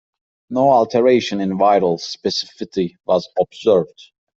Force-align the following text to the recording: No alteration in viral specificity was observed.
No 0.49 0.71
alteration 0.71 1.39
in 1.41 1.51
viral 1.59 1.99
specificity 1.99 2.95
was 3.05 3.29
observed. 3.39 4.09